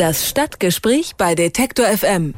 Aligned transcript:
Das 0.00 0.26
Stadtgespräch 0.26 1.12
bei 1.18 1.34
Detektor 1.34 1.84
FM. 1.84 2.32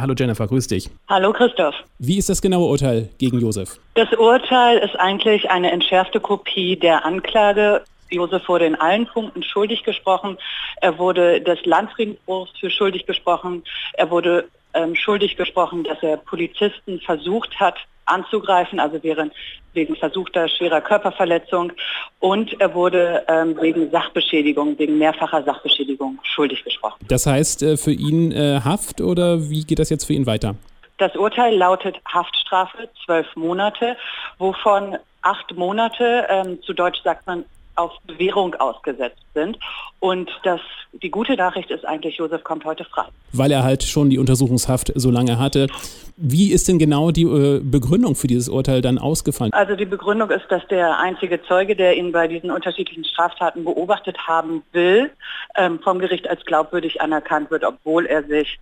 Hallo 0.00 0.14
Jennifer, 0.16 0.46
grüß 0.46 0.68
dich. 0.68 0.88
Hallo 1.06 1.34
Christoph. 1.34 1.74
Wie 1.98 2.16
ist 2.16 2.30
das 2.30 2.40
genaue 2.40 2.66
Urteil 2.66 3.10
gegen 3.18 3.38
Josef? 3.38 3.78
Das 3.92 4.10
Urteil 4.14 4.78
ist 4.78 4.98
eigentlich 4.98 5.50
eine 5.50 5.70
entschärfte 5.70 6.18
Kopie 6.18 6.76
der 6.76 7.04
Anklage. 7.04 7.82
Josef 8.08 8.48
wurde 8.48 8.64
in 8.64 8.74
allen 8.74 9.06
Punkten 9.06 9.42
schuldig 9.42 9.84
gesprochen. 9.84 10.38
Er 10.80 10.96
wurde 10.96 11.42
des 11.42 11.62
Landfriedensbruchs 11.66 12.52
für 12.58 12.70
schuldig 12.70 13.04
gesprochen. 13.04 13.64
Er 13.92 14.10
wurde 14.10 14.48
ähm, 14.78 14.94
schuldig 14.94 15.36
gesprochen, 15.36 15.84
dass 15.84 16.02
er 16.02 16.16
Polizisten 16.16 17.00
versucht 17.00 17.58
hat 17.60 17.76
anzugreifen, 18.08 18.80
also 18.80 18.98
während, 19.02 19.32
wegen 19.74 19.94
versuchter 19.96 20.48
schwerer 20.48 20.80
Körperverletzung. 20.80 21.72
Und 22.20 22.58
er 22.60 22.74
wurde 22.74 23.24
ähm, 23.28 23.56
wegen 23.60 23.90
Sachbeschädigung, 23.90 24.78
wegen 24.78 24.98
mehrfacher 24.98 25.42
Sachbeschädigung 25.42 26.18
schuldig 26.22 26.64
gesprochen. 26.64 27.04
Das 27.08 27.26
heißt 27.26 27.62
äh, 27.62 27.76
für 27.76 27.92
ihn 27.92 28.32
äh, 28.32 28.60
Haft 28.64 29.00
oder 29.00 29.50
wie 29.50 29.64
geht 29.64 29.78
das 29.78 29.90
jetzt 29.90 30.06
für 30.06 30.14
ihn 30.14 30.26
weiter? 30.26 30.54
Das 30.98 31.14
Urteil 31.14 31.54
lautet 31.54 31.96
Haftstrafe, 32.12 32.88
zwölf 33.04 33.26
Monate, 33.36 33.96
wovon 34.38 34.96
acht 35.22 35.54
Monate, 35.56 36.26
ähm, 36.28 36.60
zu 36.62 36.72
Deutsch 36.72 37.00
sagt 37.04 37.26
man 37.26 37.44
auf 37.78 37.92
Bewährung 38.06 38.54
ausgesetzt 38.56 39.22
sind. 39.34 39.58
Und 40.00 40.30
das, 40.42 40.60
die 40.92 41.10
gute 41.10 41.34
Nachricht 41.34 41.70
ist 41.70 41.84
eigentlich, 41.84 42.16
Josef 42.16 42.44
kommt 42.44 42.64
heute 42.64 42.84
frei. 42.84 43.04
Weil 43.32 43.50
er 43.52 43.62
halt 43.62 43.82
schon 43.82 44.10
die 44.10 44.18
Untersuchungshaft 44.18 44.92
so 44.94 45.10
lange 45.10 45.38
hatte. 45.38 45.68
Wie 46.16 46.52
ist 46.52 46.66
denn 46.68 46.78
genau 46.78 47.10
die 47.12 47.22
äh, 47.22 47.60
Begründung 47.62 48.16
für 48.16 48.26
dieses 48.26 48.48
Urteil 48.48 48.80
dann 48.80 48.98
ausgefallen? 48.98 49.52
Also 49.52 49.76
die 49.76 49.84
Begründung 49.84 50.30
ist, 50.30 50.46
dass 50.48 50.66
der 50.68 50.98
einzige 50.98 51.42
Zeuge, 51.44 51.76
der 51.76 51.96
ihn 51.96 52.10
bei 52.10 52.26
diesen 52.26 52.50
unterschiedlichen 52.50 53.04
Straftaten 53.04 53.64
beobachtet 53.64 54.18
haben 54.26 54.62
will, 54.72 55.10
ähm, 55.56 55.78
vom 55.78 56.00
Gericht 56.00 56.28
als 56.28 56.44
glaubwürdig 56.44 57.00
anerkannt 57.00 57.50
wird, 57.50 57.64
obwohl 57.64 58.06
er 58.06 58.24
sich 58.24 58.58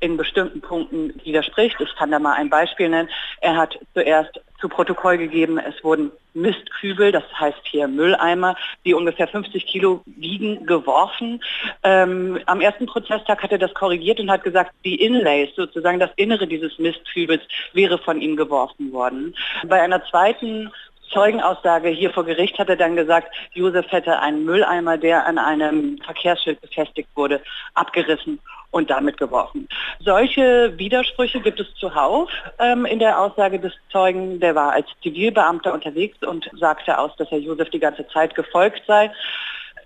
in 0.00 0.16
bestimmten 0.16 0.60
Punkten 0.60 1.12
widerspricht. 1.24 1.80
Ich 1.80 1.94
kann 1.96 2.10
da 2.10 2.18
mal 2.18 2.34
ein 2.34 2.50
Beispiel 2.50 2.88
nennen. 2.88 3.10
Er 3.40 3.56
hat 3.56 3.78
zuerst 3.94 4.40
zu 4.60 4.68
Protokoll 4.68 5.18
gegeben, 5.18 5.58
es 5.58 5.82
wurden 5.82 6.10
Mistkübel, 6.34 7.12
das 7.12 7.24
heißt 7.38 7.60
hier 7.64 7.88
Mülleimer, 7.88 8.56
die 8.84 8.94
ungefähr 8.94 9.26
50 9.26 9.66
Kilo 9.66 10.02
wiegen, 10.04 10.66
geworfen. 10.66 11.42
Ähm, 11.82 12.38
am 12.46 12.60
ersten 12.60 12.86
Prozesstag 12.86 13.42
hat 13.42 13.52
er 13.52 13.58
das 13.58 13.74
korrigiert 13.74 14.20
und 14.20 14.30
hat 14.30 14.44
gesagt, 14.44 14.72
die 14.84 15.02
Inlays, 15.02 15.50
sozusagen 15.56 15.98
das 15.98 16.10
Innere 16.16 16.46
dieses 16.46 16.78
Mistkübels, 16.78 17.42
wäre 17.72 17.98
von 17.98 18.20
ihm 18.20 18.36
geworfen 18.36 18.92
worden. 18.92 19.34
Bei 19.66 19.80
einer 19.80 20.04
zweiten 20.04 20.70
Zeugenaussage 21.12 21.88
hier 21.88 22.10
vor 22.10 22.24
Gericht 22.24 22.58
hat 22.58 22.68
er 22.68 22.76
dann 22.76 22.96
gesagt, 22.96 23.34
Josef 23.52 23.90
hätte 23.90 24.20
einen 24.20 24.44
Mülleimer, 24.44 24.96
der 24.98 25.26
an 25.26 25.38
einem 25.38 25.98
Verkehrsschild 25.98 26.60
befestigt 26.60 27.08
wurde, 27.14 27.40
abgerissen 27.74 28.40
und 28.70 28.90
damit 28.90 29.16
geworfen. 29.16 29.68
Solche 29.98 30.78
Widersprüche 30.78 31.40
gibt 31.40 31.60
es 31.60 31.74
zuhauf 31.74 32.30
ähm, 32.58 32.84
in 32.84 33.00
der 33.00 33.20
Aussage 33.20 33.58
des 33.58 33.72
Zeugen. 33.90 34.40
Der 34.40 34.54
war 34.54 34.72
als 34.72 34.86
Zivilbeamter 35.02 35.74
unterwegs 35.74 36.18
und 36.22 36.48
sagte 36.58 36.98
aus, 36.98 37.14
dass 37.16 37.30
er 37.32 37.38
Josef 37.38 37.70
die 37.70 37.80
ganze 37.80 38.06
Zeit 38.08 38.34
gefolgt 38.34 38.82
sei. 38.86 39.10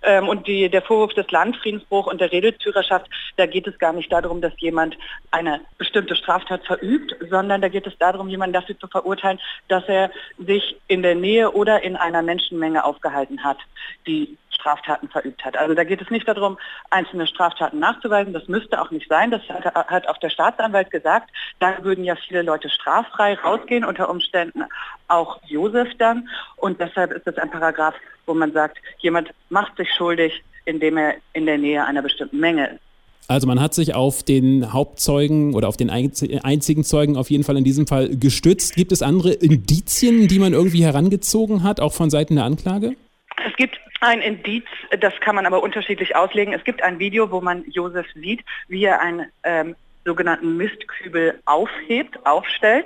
Ähm, 0.05 0.27
und 0.27 0.47
die, 0.47 0.69
der 0.69 0.83
Vorwurf 0.83 1.13
des 1.13 1.29
Landfriedensbruchs 1.31 2.09
und 2.11 2.21
der 2.21 2.31
Redeführerschaft, 2.31 3.09
da 3.37 3.47
geht 3.47 3.67
es 3.67 3.77
gar 3.79 3.91
nicht 3.91 4.11
darum, 4.11 4.39
dass 4.39 4.53
jemand 4.57 4.95
eine 5.31 5.61
bestimmte 5.77 6.15
Straftat 6.15 6.65
verübt, 6.65 7.15
sondern 7.29 7.61
da 7.61 7.69
geht 7.69 7.87
es 7.87 7.97
darum, 7.97 8.29
jemanden 8.29 8.53
dafür 8.53 8.77
zu 8.77 8.87
verurteilen, 8.87 9.39
dass 9.67 9.83
er 9.87 10.11
sich 10.37 10.77
in 10.87 11.01
der 11.01 11.15
Nähe 11.15 11.51
oder 11.51 11.81
in 11.81 11.95
einer 11.95 12.21
Menschenmenge 12.21 12.85
aufgehalten 12.85 13.43
hat, 13.43 13.57
die 14.05 14.37
Straftaten 14.65 15.09
verübt 15.09 15.45
hat. 15.45 15.57
Also 15.57 15.75
da 15.75 15.83
geht 15.83 16.01
es 16.01 16.09
nicht 16.09 16.27
darum, 16.27 16.57
einzelne 16.89 17.27
Straftaten 17.27 17.79
nachzuweisen. 17.79 18.33
Das 18.33 18.47
müsste 18.47 18.81
auch 18.81 18.89
nicht 18.89 19.07
sein. 19.07 19.31
Das 19.31 19.41
hat, 19.49 20.07
auch 20.07 20.17
der 20.17 20.29
Staatsanwalt 20.29 20.89
gesagt. 20.89 21.29
Dann 21.59 21.83
würden 21.83 22.03
ja 22.03 22.15
viele 22.15 22.41
Leute 22.41 22.69
straffrei 22.69 23.35
rausgehen, 23.35 23.85
unter 23.85 24.09
Umständen 24.09 24.63
auch 25.07 25.39
Josef 25.47 25.89
dann. 25.97 26.27
Und 26.57 26.79
deshalb 26.79 27.11
ist 27.11 27.27
es 27.27 27.37
ein 27.37 27.49
Paragraph, 27.49 27.95
wo 28.25 28.33
man 28.33 28.51
sagt, 28.51 28.77
jemand 28.99 29.29
macht 29.49 29.77
sich 29.77 29.89
schuldig, 29.97 30.43
indem 30.65 30.97
er 30.97 31.15
in 31.33 31.45
der 31.45 31.57
Nähe 31.57 31.85
einer 31.85 32.01
bestimmten 32.01 32.39
Menge 32.39 32.67
ist. 32.67 32.79
Also 33.27 33.47
man 33.47 33.59
hat 33.59 33.73
sich 33.73 33.95
auf 33.95 34.21
den 34.21 34.71
Hauptzeugen 34.71 35.55
oder 35.55 35.67
auf 35.67 35.77
den 35.77 35.89
einzigen 35.89 36.83
Zeugen 36.83 37.17
auf 37.17 37.31
jeden 37.31 37.43
Fall 37.43 37.57
in 37.57 37.63
diesem 37.63 37.87
Fall 37.87 38.09
gestützt. 38.15 38.75
Gibt 38.75 38.91
es 38.91 39.01
andere 39.01 39.31
Indizien, 39.31 40.27
die 40.27 40.37
man 40.37 40.53
irgendwie 40.53 40.83
herangezogen 40.83 41.63
hat, 41.63 41.79
auch 41.79 41.93
von 41.93 42.11
Seiten 42.11 42.35
der 42.35 42.45
Anklage? 42.45 42.95
Es 43.47 43.55
gibt 43.55 43.79
ein 44.01 44.21
Indiz, 44.21 44.65
das 44.99 45.13
kann 45.21 45.35
man 45.35 45.47
aber 45.47 45.63
unterschiedlich 45.63 46.15
auslegen. 46.15 46.53
Es 46.53 46.63
gibt 46.63 46.83
ein 46.83 46.99
Video, 46.99 47.31
wo 47.31 47.41
man 47.41 47.65
Josef 47.71 48.05
sieht, 48.13 48.41
wie 48.67 48.83
er 48.83 49.01
einen 49.01 49.25
ähm, 49.43 49.75
sogenannten 50.05 50.55
Mistkübel 50.57 51.39
aufhebt, 51.45 52.23
aufstellt. 52.25 52.85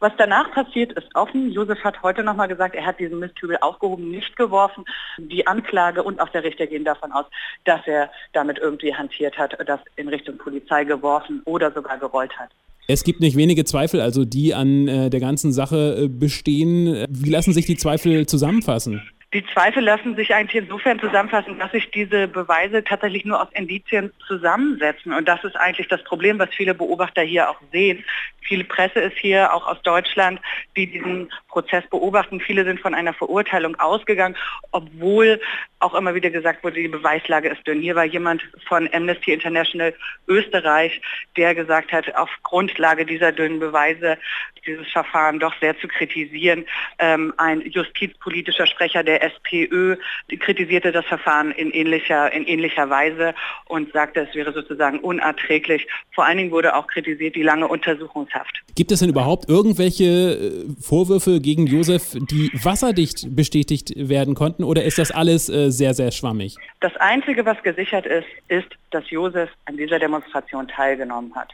Was 0.00 0.12
danach 0.18 0.50
passiert, 0.52 0.92
ist 0.92 1.14
offen. 1.14 1.50
Josef 1.52 1.82
hat 1.82 2.02
heute 2.02 2.22
nochmal 2.22 2.48
gesagt, 2.48 2.74
er 2.74 2.84
hat 2.84 2.98
diesen 2.98 3.18
Mistkübel 3.18 3.56
aufgehoben, 3.60 4.10
nicht 4.10 4.36
geworfen. 4.36 4.84
Die 5.18 5.46
Anklage 5.46 6.02
und 6.02 6.20
auch 6.20 6.28
der 6.28 6.44
Richter 6.44 6.66
gehen 6.66 6.84
davon 6.84 7.12
aus, 7.12 7.26
dass 7.64 7.80
er 7.86 8.10
damit 8.32 8.58
irgendwie 8.58 8.94
hantiert 8.94 9.38
hat, 9.38 9.56
das 9.66 9.80
in 9.96 10.08
Richtung 10.08 10.38
Polizei 10.38 10.84
geworfen 10.84 11.42
oder 11.44 11.72
sogar 11.72 11.98
gerollt 11.98 12.38
hat. 12.38 12.50
Es 12.88 13.02
gibt 13.02 13.20
nicht 13.20 13.36
wenige 13.36 13.64
Zweifel, 13.64 14.00
also 14.00 14.24
die 14.24 14.54
an 14.54 14.86
äh, 14.86 15.10
der 15.10 15.18
ganzen 15.18 15.52
Sache 15.52 16.04
äh, 16.04 16.08
bestehen. 16.08 17.04
Wie 17.08 17.30
lassen 17.30 17.52
sich 17.52 17.66
die 17.66 17.76
Zweifel 17.76 18.26
zusammenfassen? 18.26 19.02
Die 19.36 19.44
Zweifel 19.52 19.84
lassen 19.84 20.16
sich 20.16 20.34
eigentlich 20.34 20.62
insofern 20.62 20.98
zusammenfassen, 20.98 21.58
dass 21.58 21.70
sich 21.70 21.90
diese 21.90 22.26
Beweise 22.26 22.82
tatsächlich 22.82 23.26
nur 23.26 23.42
aus 23.42 23.48
Indizien 23.52 24.10
zusammensetzen. 24.26 25.12
Und 25.12 25.28
das 25.28 25.44
ist 25.44 25.56
eigentlich 25.56 25.88
das 25.88 26.02
Problem, 26.04 26.38
was 26.38 26.48
viele 26.54 26.72
Beobachter 26.72 27.20
hier 27.20 27.50
auch 27.50 27.60
sehen. 27.70 28.02
Viele 28.40 28.64
Presse 28.64 29.00
ist 29.00 29.18
hier, 29.18 29.52
auch 29.52 29.66
aus 29.66 29.82
Deutschland, 29.82 30.40
die 30.74 30.86
diesen 30.86 31.30
Prozess 31.48 31.84
beobachten. 31.90 32.40
Viele 32.40 32.64
sind 32.64 32.80
von 32.80 32.94
einer 32.94 33.12
Verurteilung 33.12 33.78
ausgegangen, 33.78 34.36
obwohl 34.70 35.38
auch 35.80 35.94
immer 35.94 36.14
wieder 36.14 36.30
gesagt 36.30 36.64
wurde, 36.64 36.80
die 36.80 36.88
Beweislage 36.88 37.50
ist 37.50 37.66
dünn. 37.66 37.82
Hier 37.82 37.94
war 37.94 38.04
jemand 38.04 38.42
von 38.66 38.88
Amnesty 38.94 39.32
International 39.34 39.92
Österreich, 40.28 40.98
der 41.36 41.54
gesagt 41.54 41.92
hat, 41.92 42.14
auf 42.16 42.30
Grundlage 42.42 43.04
dieser 43.04 43.32
dünnen 43.32 43.60
Beweise 43.60 44.16
dieses 44.66 44.86
Verfahren 44.88 45.38
doch 45.38 45.54
sehr 45.60 45.78
zu 45.78 45.88
kritisieren. 45.88 46.66
Ähm, 46.98 47.32
ein 47.36 47.60
justizpolitischer 47.62 48.66
Sprecher 48.66 49.02
der 49.02 49.22
SPÖ 49.22 49.96
kritisierte 50.38 50.92
das 50.92 51.04
Verfahren 51.06 51.52
in 51.52 51.70
ähnlicher, 51.70 52.32
in 52.32 52.46
ähnlicher 52.46 52.90
Weise 52.90 53.34
und 53.66 53.92
sagte, 53.92 54.26
es 54.28 54.34
wäre 54.34 54.52
sozusagen 54.52 54.98
unerträglich. 55.00 55.86
Vor 56.14 56.24
allen 56.24 56.38
Dingen 56.38 56.50
wurde 56.50 56.74
auch 56.74 56.86
kritisiert 56.86 57.36
die 57.36 57.42
lange 57.42 57.68
Untersuchungshaft. 57.68 58.62
Gibt 58.74 58.92
es 58.92 59.00
denn 59.00 59.10
überhaupt 59.10 59.48
irgendwelche 59.48 60.04
äh, 60.04 60.82
Vorwürfe 60.82 61.40
gegen 61.40 61.66
Josef, 61.66 62.16
die 62.30 62.50
wasserdicht 62.52 63.34
bestätigt 63.34 63.92
werden 63.96 64.34
konnten 64.34 64.64
oder 64.64 64.84
ist 64.84 64.98
das 64.98 65.10
alles 65.10 65.48
äh, 65.48 65.70
sehr, 65.70 65.94
sehr 65.94 66.10
schwammig? 66.10 66.56
Das 66.80 66.94
Einzige, 66.96 67.44
was 67.46 67.62
gesichert 67.62 68.06
ist, 68.06 68.28
ist, 68.48 68.68
dass 68.90 69.08
Josef 69.10 69.50
an 69.64 69.76
dieser 69.76 69.98
Demonstration 69.98 70.68
teilgenommen 70.68 71.34
hat 71.34 71.52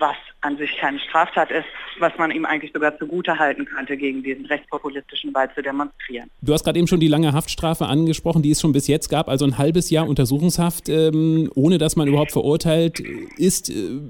was 0.00 0.16
an 0.40 0.56
sich 0.56 0.76
keine 0.78 0.98
Straftat 0.98 1.50
ist, 1.50 1.66
was 1.98 2.12
man 2.18 2.30
ihm 2.30 2.44
eigentlich 2.44 2.72
sogar 2.72 2.96
zugute 2.98 3.38
halten 3.38 3.66
könnte, 3.66 3.96
gegen 3.96 4.22
diesen 4.22 4.46
rechtspopulistischen 4.46 5.32
Wahl 5.34 5.52
zu 5.54 5.62
demonstrieren. 5.62 6.30
Du 6.40 6.52
hast 6.52 6.64
gerade 6.64 6.78
eben 6.78 6.88
schon 6.88 7.00
die 7.00 7.08
lange 7.08 7.32
Haftstrafe 7.32 7.86
angesprochen, 7.86 8.42
die 8.42 8.50
es 8.50 8.60
schon 8.60 8.72
bis 8.72 8.86
jetzt 8.86 9.08
gab, 9.08 9.28
also 9.28 9.44
ein 9.44 9.58
halbes 9.58 9.90
Jahr 9.90 10.08
Untersuchungshaft, 10.08 10.88
ähm, 10.88 11.50
ohne 11.54 11.78
dass 11.78 11.96
man 11.96 12.08
überhaupt 12.08 12.32
verurteilt 12.32 13.00
ist. 13.36 13.70
Äh, 13.70 14.00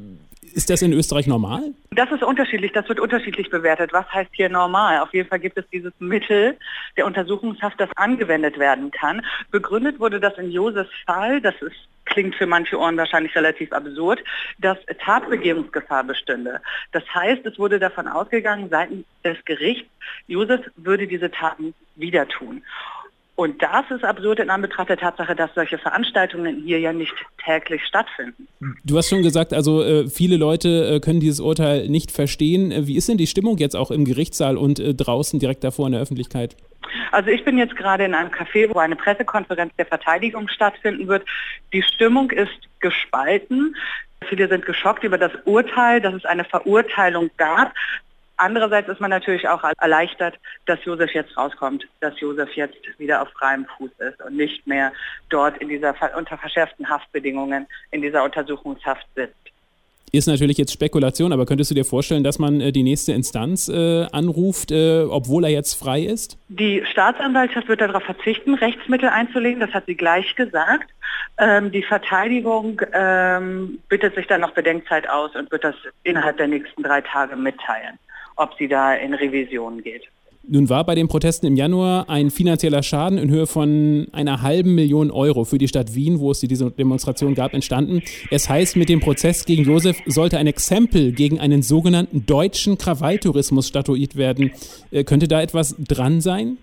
ist 0.52 0.70
das 0.70 0.82
in 0.82 0.92
Österreich 0.92 1.26
normal? 1.26 1.74
Das 1.90 2.10
ist 2.10 2.22
unterschiedlich, 2.22 2.72
das 2.72 2.88
wird 2.88 3.00
unterschiedlich 3.00 3.50
bewertet. 3.50 3.92
Was 3.92 4.06
heißt 4.12 4.30
hier 4.32 4.48
normal? 4.48 5.00
Auf 5.00 5.12
jeden 5.12 5.28
Fall 5.28 5.40
gibt 5.40 5.58
es 5.58 5.64
dieses 5.72 5.92
Mittel 5.98 6.56
der 6.96 7.06
Untersuchungshaft, 7.06 7.80
das 7.80 7.90
angewendet 7.96 8.58
werden 8.58 8.90
kann. 8.90 9.24
Begründet 9.50 10.00
wurde 10.00 10.20
das 10.20 10.36
in 10.38 10.50
Josefs 10.50 10.90
Fall, 11.06 11.40
das 11.40 11.54
ist 11.60 11.76
klingt 12.10 12.34
für 12.34 12.46
manche 12.46 12.78
Ohren 12.78 12.96
wahrscheinlich 12.96 13.34
relativ 13.34 13.72
absurd, 13.72 14.22
dass 14.58 14.78
Tatbegehungsgefahr 15.04 16.04
bestünde. 16.04 16.60
Das 16.92 17.04
heißt, 17.14 17.46
es 17.46 17.58
wurde 17.58 17.78
davon 17.78 18.08
ausgegangen, 18.08 18.68
seitens 18.68 19.06
des 19.24 19.36
Gerichts, 19.44 19.88
Josef 20.26 20.60
würde 20.76 21.06
diese 21.06 21.30
Taten 21.30 21.72
wieder 21.94 22.26
tun. 22.28 22.62
Und 23.40 23.62
das 23.62 23.90
ist 23.90 24.04
absurd 24.04 24.38
in 24.38 24.50
Anbetracht 24.50 24.90
der 24.90 24.98
Tatsache, 24.98 25.34
dass 25.34 25.48
solche 25.54 25.78
Veranstaltungen 25.78 26.62
hier 26.62 26.78
ja 26.78 26.92
nicht 26.92 27.14
täglich 27.42 27.82
stattfinden. 27.86 28.46
Du 28.84 28.98
hast 28.98 29.08
schon 29.08 29.22
gesagt, 29.22 29.54
also 29.54 29.82
äh, 29.82 30.08
viele 30.08 30.36
Leute 30.36 30.96
äh, 30.96 31.00
können 31.00 31.20
dieses 31.20 31.40
Urteil 31.40 31.88
nicht 31.88 32.12
verstehen. 32.12 32.70
Äh, 32.70 32.86
wie 32.86 32.98
ist 32.98 33.08
denn 33.08 33.16
die 33.16 33.26
Stimmung 33.26 33.56
jetzt 33.56 33.76
auch 33.76 33.90
im 33.90 34.04
Gerichtssaal 34.04 34.58
und 34.58 34.82
draußen 34.84 35.40
direkt 35.40 35.64
davor 35.64 35.86
in 35.86 35.92
der 35.92 36.02
Öffentlichkeit? 36.02 36.54
Also 37.12 37.30
ich 37.30 37.42
bin 37.42 37.56
jetzt 37.56 37.76
gerade 37.76 38.04
in 38.04 38.12
einem 38.12 38.28
Café, 38.28 38.68
wo 38.74 38.78
eine 38.78 38.94
Pressekonferenz 38.94 39.72
der 39.78 39.86
Verteidigung 39.86 40.46
stattfinden 40.48 41.08
wird. 41.08 41.24
Die 41.72 41.82
Stimmung 41.82 42.30
ist 42.32 42.68
gespalten. 42.80 43.74
Viele 44.28 44.48
sind 44.48 44.66
geschockt 44.66 45.02
über 45.02 45.16
das 45.16 45.32
Urteil, 45.46 46.02
dass 46.02 46.12
es 46.12 46.26
eine 46.26 46.44
Verurteilung 46.44 47.30
gab. 47.38 47.72
Andererseits 48.40 48.88
ist 48.88 49.00
man 49.00 49.10
natürlich 49.10 49.46
auch 49.46 49.62
erleichtert, 49.78 50.34
dass 50.64 50.82
Josef 50.84 51.12
jetzt 51.12 51.36
rauskommt, 51.36 51.86
dass 52.00 52.18
Josef 52.20 52.50
jetzt 52.54 52.78
wieder 52.98 53.20
auf 53.20 53.28
freiem 53.30 53.66
Fuß 53.76 53.90
ist 53.98 54.22
und 54.22 54.34
nicht 54.34 54.66
mehr 54.66 54.92
dort 55.28 55.58
in 55.58 55.68
dieser 55.68 55.94
unter 56.16 56.38
verschärften 56.38 56.88
Haftbedingungen 56.88 57.66
in 57.90 58.00
dieser 58.00 58.24
Untersuchungshaft 58.24 59.06
sitzt. 59.14 59.34
Ist 60.12 60.26
natürlich 60.26 60.56
jetzt 60.56 60.72
Spekulation, 60.72 61.32
aber 61.32 61.44
könntest 61.44 61.70
du 61.70 61.74
dir 61.74 61.84
vorstellen, 61.84 62.24
dass 62.24 62.38
man 62.38 62.60
äh, 62.60 62.72
die 62.72 62.82
nächste 62.82 63.12
Instanz 63.12 63.68
äh, 63.68 64.06
anruft, 64.10 64.72
äh, 64.72 65.02
obwohl 65.02 65.44
er 65.44 65.50
jetzt 65.50 65.74
frei 65.74 66.00
ist? 66.00 66.38
Die 66.48 66.82
Staatsanwaltschaft 66.90 67.68
wird 67.68 67.82
darauf 67.82 68.02
verzichten, 68.02 68.54
Rechtsmittel 68.54 69.10
einzulegen. 69.10 69.60
Das 69.60 69.70
hat 69.72 69.84
sie 69.86 69.94
gleich 69.94 70.34
gesagt. 70.34 70.90
Ähm, 71.38 71.70
die 71.70 71.82
Verteidigung 71.82 72.80
ähm, 72.92 73.78
bittet 73.88 74.14
sich 74.14 74.26
dann 74.26 74.40
noch 74.40 74.52
Bedenkzeit 74.52 75.08
aus 75.08 75.36
und 75.36 75.50
wird 75.52 75.62
das 75.62 75.76
innerhalb 76.02 76.38
der 76.38 76.48
nächsten 76.48 76.82
drei 76.82 77.02
Tage 77.02 77.36
mitteilen, 77.36 77.98
ob 78.40 78.54
sie 78.58 78.68
da 78.68 78.94
in 78.94 79.12
Revision 79.14 79.82
geht. 79.82 80.08
Nun 80.48 80.70
war 80.70 80.84
bei 80.84 80.94
den 80.94 81.06
Protesten 81.06 81.46
im 81.46 81.54
Januar 81.54 82.08
ein 82.08 82.30
finanzieller 82.30 82.82
Schaden 82.82 83.18
in 83.18 83.30
Höhe 83.30 83.46
von 83.46 84.08
einer 84.12 84.40
halben 84.40 84.74
Million 84.74 85.10
Euro 85.10 85.44
für 85.44 85.58
die 85.58 85.68
Stadt 85.68 85.94
Wien, 85.94 86.18
wo 86.18 86.30
es 86.30 86.40
diese 86.40 86.70
Demonstration 86.70 87.34
gab, 87.34 87.52
entstanden. 87.52 88.02
Es 88.30 88.48
heißt, 88.48 88.76
mit 88.76 88.88
dem 88.88 89.00
Prozess 89.00 89.44
gegen 89.44 89.64
Josef 89.64 89.98
sollte 90.06 90.38
ein 90.38 90.46
Exempel 90.46 91.12
gegen 91.12 91.38
einen 91.38 91.62
sogenannten 91.62 92.24
deutschen 92.24 92.78
Krawalltourismus 92.78 93.68
statuiert 93.68 94.16
werden. 94.16 94.52
Äh, 94.90 95.04
könnte 95.04 95.28
da 95.28 95.42
etwas 95.42 95.76
dran 95.78 96.22
sein? 96.22 96.56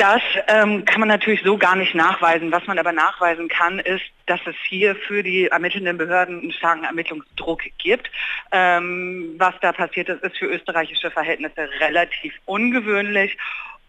Das 0.00 0.22
ähm, 0.46 0.86
kann 0.86 1.00
man 1.00 1.10
natürlich 1.10 1.42
so 1.42 1.58
gar 1.58 1.76
nicht 1.76 1.94
nachweisen. 1.94 2.50
Was 2.50 2.66
man 2.66 2.78
aber 2.78 2.90
nachweisen 2.90 3.48
kann, 3.48 3.80
ist, 3.80 4.04
dass 4.24 4.40
es 4.46 4.56
hier 4.66 4.96
für 4.96 5.22
die 5.22 5.48
ermittelnden 5.48 5.98
Behörden 5.98 6.40
einen 6.40 6.52
starken 6.52 6.84
Ermittlungsdruck 6.84 7.60
gibt. 7.76 8.10
Ähm, 8.50 9.34
was 9.36 9.52
da 9.60 9.72
passiert 9.72 10.08
ist, 10.08 10.22
ist 10.22 10.38
für 10.38 10.46
österreichische 10.46 11.10
Verhältnisse 11.10 11.68
relativ 11.80 12.32
ungewöhnlich. 12.46 13.36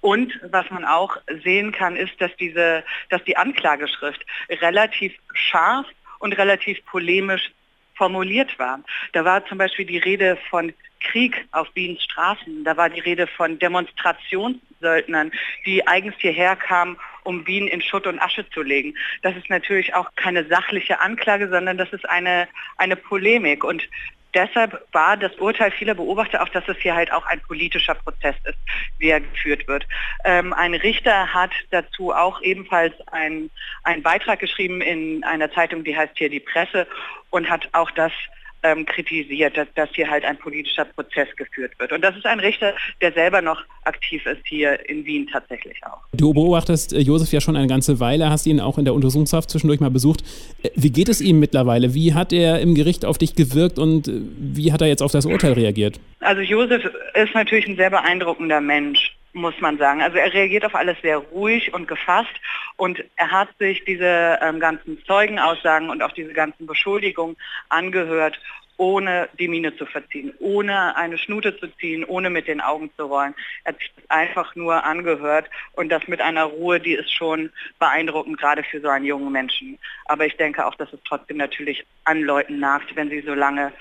Und 0.02 0.38
was 0.52 0.70
man 0.70 0.84
auch 0.84 1.16
sehen 1.46 1.72
kann, 1.72 1.96
ist, 1.96 2.20
dass, 2.20 2.36
diese, 2.36 2.84
dass 3.10 3.24
die 3.24 3.38
Anklageschrift 3.38 4.26
relativ 4.50 5.14
scharf 5.32 5.86
und 6.20 6.34
relativ 6.34 6.86
polemisch 6.88 7.54
formuliert 7.96 8.60
war. 8.60 8.82
Da 9.14 9.24
war 9.24 9.46
zum 9.46 9.60
Beispiel 9.60 9.86
die 9.86 10.00
Rede 10.00 10.38
von 10.50 10.74
Krieg 11.02 11.46
auf 11.52 11.68
Wiens 11.74 12.04
Straßen, 12.04 12.64
da 12.64 12.78
war 12.78 12.90
die 12.90 13.00
Rede 13.00 13.28
von 13.28 13.60
Demonstrationssöldnern, 13.60 15.32
die 15.66 15.86
eigens 15.88 16.16
hierher 16.18 16.56
kamen, 16.56 16.98
um 17.24 17.46
Wien 17.46 17.68
in 17.68 17.82
Schutt 17.82 18.08
und 18.08 18.20
Asche 18.20 18.50
zu 18.50 18.62
legen. 18.62 18.96
Das 19.22 19.36
ist 19.36 19.50
natürlich 19.50 19.94
auch 19.94 20.10
keine 20.16 20.46
sachliche 20.46 21.00
Anklage, 21.00 21.50
sondern 21.50 21.78
das 21.78 21.92
ist 21.94 22.08
eine, 22.10 22.48
eine 22.78 22.96
Polemik. 22.96 23.64
Und 23.64 23.88
deshalb 24.34 24.88
war 24.92 25.18
das 25.18 25.36
Urteil 25.36 25.72
vieler 25.72 25.96
Beobachter 25.96 26.42
auch, 26.42 26.50
dass 26.50 26.68
es 26.68 26.78
hier 26.78 26.96
halt 26.96 27.12
auch 27.12 27.26
ein 27.26 27.42
politischer 27.42 27.96
Prozess 27.96 28.36
ist, 28.46 28.58
wie 28.98 29.10
er 29.10 29.22
geführt 29.22 29.68
wird. 29.68 29.88
Ähm, 30.24 30.54
ein 30.54 30.74
Richter 30.74 31.34
hat 31.34 31.52
dazu 31.70 32.14
auch 32.14 32.42
ebenfalls 32.42 32.94
einen 33.08 33.50
Beitrag 34.02 34.40
geschrieben 34.40 34.82
in 34.82 35.24
einer 35.24 35.52
Zeitung, 35.52 35.84
die 35.84 35.96
heißt 35.96 36.18
hier 36.18 36.30
die 36.30 36.40
Presse 36.40 36.88
und 37.30 37.50
hat 37.50 37.70
auch 37.74 37.92
das 37.92 38.12
ähm, 38.64 38.86
kritisiert, 38.86 39.58
dass, 39.58 39.68
dass 39.76 39.90
hier 39.94 40.10
halt 40.10 40.24
ein 40.24 40.38
politischer 40.38 40.86
Prozess 40.86 41.28
geführt 41.36 41.72
wird. 41.80 41.92
Und 41.92 42.02
das 42.04 42.16
ist 42.16 42.26
ein 42.26 42.40
Richter, 42.40 42.74
der 43.02 43.12
selber 43.14 43.42
noch 43.42 43.64
aktiv 43.84 44.26
ist 44.26 44.42
hier 44.46 44.88
in 44.90 45.06
Wien 45.06 45.28
tatsächlich 45.32 45.78
auch. 45.86 46.00
Du 46.14 46.34
beobachtest 46.34 46.94
äh, 46.94 47.00
Josef 47.00 47.32
ja 47.32 47.42
schon 47.42 47.56
eine 47.56 47.68
ganze 47.68 48.00
Weile, 48.00 48.30
hast 48.30 48.46
ihn 48.46 48.60
auch 48.60 48.78
in 48.78 48.86
der 48.86 48.94
Untersuchungshaft 48.94 49.50
zwischendurch 49.50 49.80
mal 49.80 49.92
besucht. 49.92 50.22
Äh, 50.64 50.70
wie 50.76 50.92
geht 50.92 51.10
es 51.10 51.22
ihm 51.22 51.40
mittlerweile? 51.40 51.94
Wie 51.94 52.14
hat 52.14 52.34
er 52.34 52.60
im 52.60 52.76
Gericht 52.76 53.06
auf 53.06 53.18
dich 53.18 53.36
gewirkt 53.36 53.80
und 53.80 54.08
äh, 54.08 54.22
wie 54.38 54.72
hat 54.72 54.82
er 54.82 54.88
jetzt 54.88 55.02
auf 55.02 55.12
das 55.12 55.26
Urteil 55.26 55.54
reagiert? 55.54 56.00
Also 56.20 56.42
Josef 56.42 56.84
ist 57.16 57.34
natürlich 57.34 57.68
ein 57.68 57.76
sehr 57.76 57.90
beeindruckender 57.90 58.62
Mensch 58.62 59.16
muss 59.34 59.54
man 59.62 59.78
sagen. 59.78 60.02
Also 60.02 60.18
er 60.18 60.34
reagiert 60.34 60.66
auf 60.66 60.76
alles 60.76 60.98
sehr 61.02 61.18
ruhig 61.18 61.74
und 61.74 61.88
gefasst 61.88 62.32
und 62.78 63.04
er 63.16 63.32
hat 63.32 63.50
sich 63.60 63.84
diese 63.86 64.40
ähm, 64.42 64.60
ganzen 64.60 65.04
Zeugenaussagen 65.06 65.90
und 65.90 66.02
auch 66.02 66.12
diese 66.12 66.34
ganzen 66.34 66.66
Beschuldigungen 66.66 67.38
angehört, 67.70 68.40
ohne 68.82 69.30
die 69.38 69.48
Miene 69.48 69.76
zu 69.76 69.86
verziehen, 69.86 70.34
ohne 70.40 70.96
eine 70.96 71.20
Schnute 71.20 71.56
zu 71.60 71.68
ziehen, 71.78 72.04
ohne 72.04 72.32
mit 72.32 72.48
den 72.48 72.62
Augen 72.62 72.90
zu 72.98 73.06
rollen. 73.06 73.36
Er 73.64 73.74
hat 73.74 73.80
sich 73.80 73.92
das 73.96 74.10
einfach 74.10 74.56
nur 74.56 74.84
angehört 74.84 75.50
und 75.74 75.90
das 75.90 76.08
mit 76.08 76.20
einer 76.20 76.46
Ruhe, 76.46 76.80
die 76.80 76.94
ist 76.94 77.14
schon 77.14 77.52
beeindruckend, 77.78 78.40
gerade 78.40 78.64
für 78.64 78.82
so 78.82 78.88
einen 78.88 79.06
jungen 79.06 79.32
Menschen. 79.32 79.78
Aber 80.06 80.26
ich 80.26 80.36
denke 80.38 80.66
auch, 80.66 80.74
dass 80.74 80.92
es 80.94 81.00
trotzdem 81.06 81.38
natürlich 81.38 81.86
an 82.06 82.22
Leuten 82.22 82.60
nagt, 82.60 82.96
wenn 82.96 83.12
sie 83.12 83.22
so 83.22 83.36
lange 83.36 83.72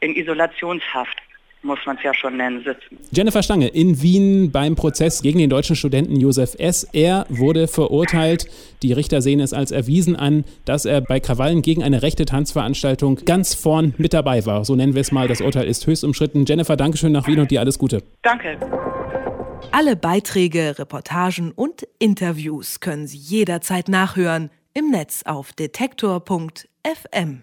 in 0.00 0.16
Isolationshaft 0.16 1.22
muss 1.62 1.78
man 1.84 1.96
es 1.96 2.02
ja 2.02 2.14
schon 2.14 2.36
nennen, 2.36 2.64
sitzen. 2.64 2.98
Jennifer 3.12 3.42
Stange 3.42 3.68
in 3.68 4.00
Wien 4.02 4.50
beim 4.50 4.76
Prozess 4.76 5.22
gegen 5.22 5.38
den 5.38 5.50
deutschen 5.50 5.76
Studenten 5.76 6.16
Josef 6.16 6.54
S. 6.58 6.84
Er 6.92 7.26
wurde 7.28 7.68
verurteilt. 7.68 8.46
Die 8.82 8.92
Richter 8.92 9.20
sehen 9.20 9.40
es 9.40 9.52
als 9.52 9.70
erwiesen 9.70 10.16
an, 10.16 10.44
dass 10.64 10.84
er 10.84 11.00
bei 11.00 11.20
Krawallen 11.20 11.62
gegen 11.62 11.82
eine 11.82 12.02
rechte 12.02 12.24
Tanzveranstaltung 12.24 13.16
ganz 13.26 13.54
vorn 13.54 13.94
mit 13.98 14.14
dabei 14.14 14.46
war. 14.46 14.64
So 14.64 14.74
nennen 14.74 14.94
wir 14.94 15.02
es 15.02 15.12
mal. 15.12 15.28
Das 15.28 15.40
Urteil 15.40 15.66
ist 15.66 15.86
höchst 15.86 16.04
umstritten. 16.04 16.44
Jennifer, 16.46 16.76
Dankeschön 16.76 17.12
nach 17.12 17.26
Wien 17.26 17.40
und 17.40 17.50
dir 17.50 17.60
alles 17.60 17.78
Gute. 17.78 18.02
Danke. 18.22 18.58
Alle 19.72 19.96
Beiträge, 19.96 20.78
Reportagen 20.78 21.52
und 21.52 21.86
Interviews 21.98 22.80
können 22.80 23.06
Sie 23.06 23.18
jederzeit 23.18 23.88
nachhören 23.88 24.50
im 24.74 24.90
Netz 24.90 25.22
auf 25.24 25.52
detektor.fm. 25.52 27.42